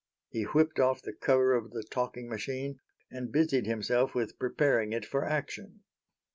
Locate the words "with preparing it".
4.15-5.05